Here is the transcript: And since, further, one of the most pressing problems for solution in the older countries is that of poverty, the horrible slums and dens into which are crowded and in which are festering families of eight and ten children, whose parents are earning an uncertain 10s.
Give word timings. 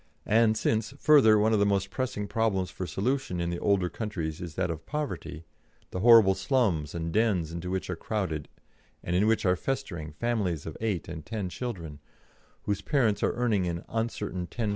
And 0.25 0.57
since, 0.57 0.95
further, 0.97 1.37
one 1.37 1.53
of 1.53 1.59
the 1.59 1.65
most 1.67 1.91
pressing 1.91 2.27
problems 2.27 2.71
for 2.71 2.87
solution 2.87 3.39
in 3.39 3.51
the 3.51 3.59
older 3.59 3.87
countries 3.87 4.41
is 4.41 4.55
that 4.55 4.71
of 4.71 4.87
poverty, 4.87 5.45
the 5.91 5.99
horrible 5.99 6.33
slums 6.33 6.95
and 6.95 7.13
dens 7.13 7.51
into 7.51 7.69
which 7.69 7.87
are 7.87 7.95
crowded 7.95 8.49
and 9.03 9.15
in 9.15 9.27
which 9.27 9.45
are 9.45 9.55
festering 9.55 10.11
families 10.13 10.65
of 10.65 10.75
eight 10.81 11.07
and 11.07 11.23
ten 11.23 11.49
children, 11.49 11.99
whose 12.63 12.81
parents 12.81 13.21
are 13.21 13.33
earning 13.33 13.67
an 13.67 13.85
uncertain 13.89 14.47
10s. 14.47 14.69